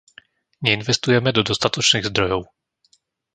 [0.65, 2.41] Neinvestujeme do dostatočných zdrojov.